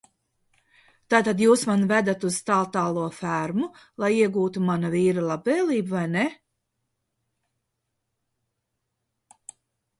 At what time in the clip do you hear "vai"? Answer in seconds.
5.95-6.05